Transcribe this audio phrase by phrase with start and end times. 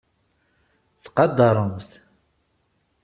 [1.03, 1.89] Ttqadaṛemt.